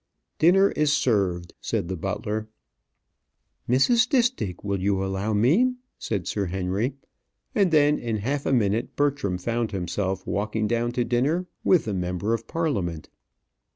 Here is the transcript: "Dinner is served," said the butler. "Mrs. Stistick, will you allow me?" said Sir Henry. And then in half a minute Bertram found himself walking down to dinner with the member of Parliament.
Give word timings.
"Dinner 0.39 0.71
is 0.71 0.91
served," 0.91 1.53
said 1.61 1.87
the 1.87 1.95
butler. 1.95 2.49
"Mrs. 3.69 3.97
Stistick, 3.97 4.63
will 4.63 4.79
you 4.81 5.03
allow 5.05 5.31
me?" 5.31 5.75
said 5.99 6.25
Sir 6.27 6.47
Henry. 6.47 6.95
And 7.53 7.69
then 7.69 7.99
in 7.99 8.17
half 8.17 8.47
a 8.47 8.51
minute 8.51 8.95
Bertram 8.95 9.37
found 9.37 9.69
himself 9.73 10.25
walking 10.25 10.65
down 10.65 10.91
to 10.93 11.05
dinner 11.05 11.45
with 11.63 11.85
the 11.85 11.93
member 11.93 12.33
of 12.33 12.47
Parliament. 12.47 13.09